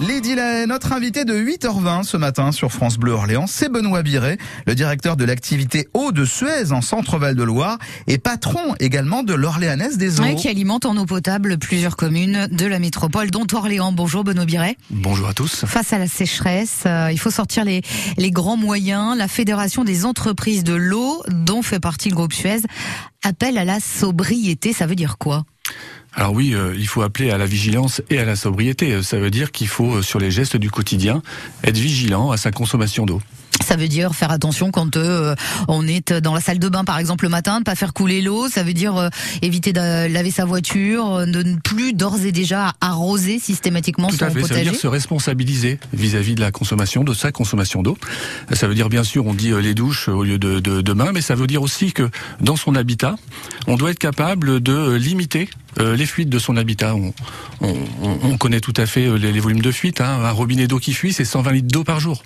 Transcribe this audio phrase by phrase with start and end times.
[0.00, 4.38] Lady Lay, notre invité de 8h20 ce matin sur France Bleu Orléans, c'est Benoît Biret,
[4.64, 9.34] le directeur de l'activité eau de Suez en Centre-Val de Loire et patron également de
[9.34, 10.22] l'Orléanaise des eaux.
[10.22, 13.90] Oui, qui alimente en eau potable plusieurs communes de la métropole, dont Orléans.
[13.90, 14.76] Bonjour Benoît Biret.
[14.90, 15.64] Bonjour à tous.
[15.66, 17.82] Face à la sécheresse, euh, il faut sortir les,
[18.18, 19.18] les grands moyens.
[19.18, 22.60] La Fédération des entreprises de l'eau, dont fait partie le groupe Suez,
[23.24, 24.72] appelle à la sobriété.
[24.72, 25.44] Ça veut dire quoi?
[26.14, 28.92] Alors oui, euh, il faut appeler à la vigilance et à la sobriété.
[28.92, 31.22] Euh, ça veut dire qu'il faut, euh, sur les gestes du quotidien,
[31.62, 33.20] être vigilant à sa consommation d'eau.
[33.68, 35.34] Ça veut dire faire attention quand euh,
[35.68, 38.22] on est dans la salle de bain, par exemple, le matin, de pas faire couler
[38.22, 38.48] l'eau.
[38.48, 39.08] Ça veut dire euh,
[39.42, 44.24] éviter de laver sa voiture, de ne plus d'ores et déjà arroser systématiquement Tout son
[44.24, 44.40] à fait.
[44.40, 44.54] potager.
[44.54, 47.98] Ça veut dire se responsabiliser vis-à-vis de la consommation, de sa consommation d'eau.
[48.54, 50.92] Ça veut dire bien sûr, on dit euh, les douches au lieu de, de, de
[50.94, 52.08] mains, mais ça veut dire aussi que
[52.40, 53.16] dans son habitat,
[53.66, 56.94] on doit être capable de limiter euh, les fuites de son habitat.
[56.94, 57.12] On,
[57.60, 57.74] on,
[58.22, 60.00] on connaît tout à fait les, les volumes de fuite.
[60.00, 60.20] Hein.
[60.24, 62.22] Un robinet d'eau qui fuit, c'est 120 litres d'eau par jour.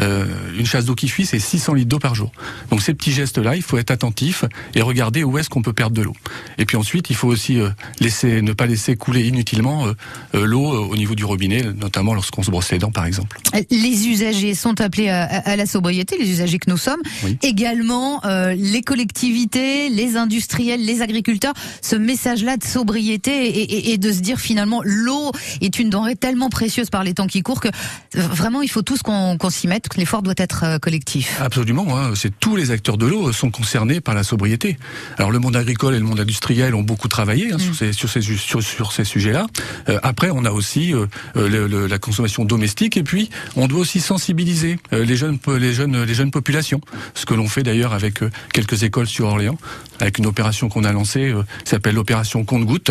[0.00, 0.26] Euh,
[0.58, 2.32] une chasse d'eau qui fuit, c'est 600 litres d'eau par jour.
[2.70, 5.96] Donc ces petits gestes-là, il faut être attentif et regarder où est-ce qu'on peut perdre
[5.96, 6.14] de l'eau.
[6.58, 7.70] Et puis ensuite, il faut aussi euh,
[8.00, 12.50] laisser, ne pas laisser couler inutilement euh, l'eau au niveau du robinet, notamment lorsqu'on se
[12.50, 13.38] brosse les dents, par exemple.
[13.70, 17.00] Les usagers sont appelés à, à la sobriété, les usagers que nous sommes.
[17.22, 17.38] Oui.
[17.42, 18.20] Également
[18.56, 21.54] les collectivités, les industriels, les agriculteurs.
[21.82, 26.16] Ce message-là de sobriété et, et, et, de se dire finalement l'eau est une denrée
[26.16, 27.68] tellement précieuse par les temps qui courent que
[28.14, 31.40] vraiment il faut tous qu'on qu s'y mette, que l'effort doit être collectif.
[31.40, 34.78] Absolument, hein, c'est tous les acteurs de l'eau sont concernés par la sobriété.
[35.18, 37.60] Alors le monde agricole et le monde industriel ont beaucoup travaillé hein, mmh.
[37.60, 39.46] sur, ces, sur, ces, sur, sur ces sujets-là.
[39.88, 43.80] Euh, après, on a aussi euh, le, le, la consommation domestique et puis on doit
[43.80, 46.80] aussi sensibiliser euh, les jeunes, les jeunes, les jeunes populations.
[47.14, 48.20] Ce que l'on fait d'ailleurs avec
[48.52, 49.58] quelques écoles sur Orléans,
[50.00, 52.90] avec une opération qu'on a lancée, qui s'appelle l'opération compte-goutte,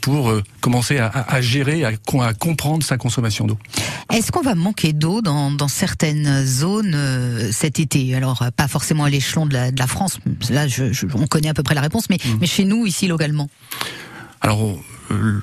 [0.00, 3.58] pour commencer à, à gérer, à, à comprendre sa consommation d'eau.
[4.12, 8.14] Est-ce qu'on va manquer d'eau dans, dans certaines zones euh, cet été.
[8.14, 10.18] Alors, pas forcément à l'échelon de, de la, France,
[10.50, 12.28] là je, je, on connaît à peu près la réponse, mais, mmh.
[12.40, 13.48] mais chez nous, ici, localement.
[14.40, 14.78] Alors,
[15.10, 15.42] euh,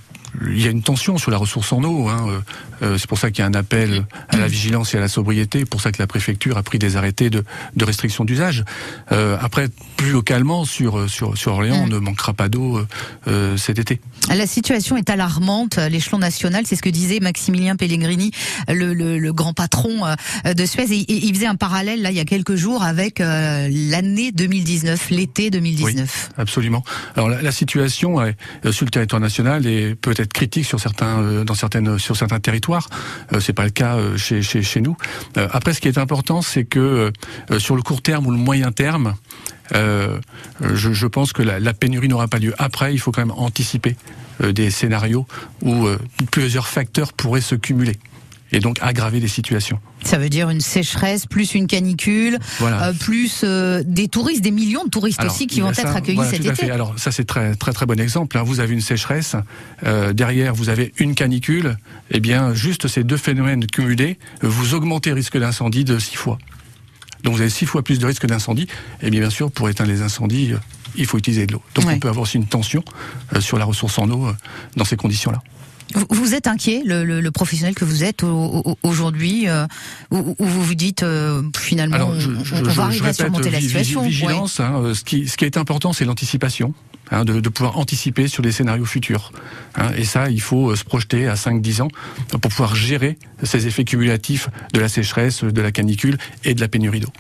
[0.50, 2.08] il y a une tension sur la ressource en eau.
[2.08, 2.42] Hein.
[2.82, 5.08] Euh, c'est pour ça qu'il y a un appel à la vigilance et à la
[5.08, 5.66] sobriété.
[5.66, 7.44] Pour ça que la préfecture a pris des arrêtés de,
[7.76, 8.64] de restriction d'usage.
[9.12, 9.68] Euh, après,
[9.98, 12.82] plus localement, sur sur sur Orléans, on ne manquera pas d'eau
[13.28, 14.00] euh, cet été.
[14.30, 16.64] La situation est alarmante à l'échelon national.
[16.66, 18.32] C'est ce que disait Maximilien Pellegrini,
[18.68, 20.06] le, le, le grand patron
[20.46, 20.92] de Suez.
[20.92, 24.32] Et, et, il faisait un parallèle là il y a quelques jours avec euh, l'année
[24.32, 26.30] 2019, l'été 2019.
[26.30, 26.84] Oui, absolument.
[27.16, 28.18] Alors la, la situation
[28.72, 32.16] sur le territoire national est peut être critique sur certains euh, dans certaines sur.
[32.20, 34.96] Euh, c'est pas le cas euh, chez, nous.
[35.36, 37.12] Après, ce qui est important, c'est que
[37.58, 39.16] sur le court terme ou le moyen terme,
[39.74, 42.54] je, pense que la, pénurie n'aura pas lieu.
[42.58, 43.96] Après, il faut quand même anticiper
[44.44, 45.28] des scénarios
[45.62, 45.88] où
[46.32, 47.98] plusieurs facteurs pourraient se cumuler
[48.52, 49.80] et donc aggraver des situations.
[50.04, 52.88] Ça veut dire une sécheresse, plus une canicule, voilà.
[52.88, 55.96] euh, plus euh, des touristes, des millions de touristes Alors, aussi qui vont ça, être
[55.96, 56.56] accueillis voilà, cet été.
[56.56, 56.72] Fait.
[56.72, 58.38] Alors ça c'est très très très bon exemple.
[58.38, 58.44] Hein.
[58.44, 59.36] Vous avez une sécheresse,
[59.86, 61.78] euh, derrière vous avez une canicule.
[62.12, 66.38] Eh bien juste ces deux phénomènes cumulés, vous augmentez le risque d'incendie de six fois.
[67.24, 68.68] Donc vous avez six fois plus de risque d'incendie.
[69.02, 70.54] Et bien, bien sûr, pour éteindre les incendies,
[70.96, 71.62] il faut utiliser de l'eau.
[71.76, 71.96] Donc ouais.
[71.96, 72.84] on peut avoir aussi une tension
[73.42, 74.32] sur la ressource en eau
[74.78, 75.42] dans ces conditions-là.
[76.10, 78.24] Vous êtes inquiet, le, le, le, professionnel que vous êtes
[78.84, 79.66] aujourd'hui, euh,
[80.12, 83.22] où, où, vous vous dites euh, finalement Alors, je, on, je, on, va arriver répète,
[83.22, 84.04] à surmonter la situation.
[84.04, 84.66] Vigilance, ouais.
[84.66, 86.74] hein, ce, qui, ce qui est important, c'est l'anticipation.
[87.12, 89.32] Hein, de, de, pouvoir anticiper sur des scénarios futurs.
[89.74, 91.88] Hein, et ça, il faut se projeter à 5-10 ans
[92.30, 96.68] pour pouvoir gérer ces effets cumulatifs de la sécheresse, de la canicule et de la
[96.68, 97.12] pénurie d'eau.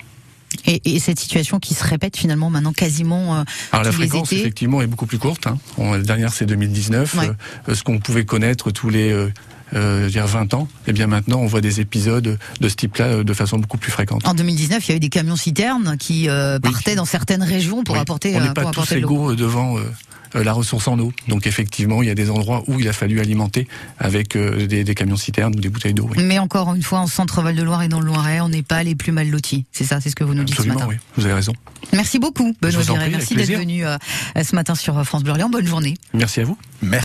[0.69, 4.29] Et, et, cette situation qui se répète finalement maintenant quasiment euh, Alors la tous fréquence
[4.31, 4.45] les étés.
[4.45, 5.47] effectivement est beaucoup plus courte.
[5.47, 5.57] Hein.
[5.77, 7.15] La dernière c'est 2019.
[7.15, 7.31] Ouais.
[7.67, 9.31] Euh, ce qu'on pouvait connaître tous les euh,
[9.73, 13.33] euh, 20 ans, et eh bien maintenant on voit des épisodes de ce type-là de
[13.33, 14.27] façon beaucoup plus fréquente.
[14.27, 16.97] En 2019, il y a eu des camions citernes qui euh, partaient oui.
[16.97, 18.01] dans certaines régions pour oui.
[18.01, 18.35] apporter.
[18.35, 19.81] On n'est pas tous égaux devant euh,
[20.33, 21.11] la ressource en eau.
[21.27, 23.67] Donc effectivement, il y a des endroits où il a fallu alimenter
[23.97, 26.09] avec euh, des, des, camions citernes ou des bouteilles d'eau.
[26.09, 26.23] Oui.
[26.23, 28.83] Mais encore une fois, en centre-val de Loire et dans le Loiret, on n'est pas
[28.83, 29.65] les plus mal lotis.
[29.71, 30.97] C'est ça, c'est ce que vous nous dites Absolument, ce matin.
[30.97, 31.53] Oui, vous avez raison.
[31.93, 33.09] Merci beaucoup, Benoît Viret.
[33.09, 33.97] Merci d'être venu euh,
[34.41, 35.49] ce matin sur France Bleu Orléans.
[35.49, 35.95] Bonne journée.
[36.13, 36.57] Merci à vous.
[36.81, 36.97] Merci.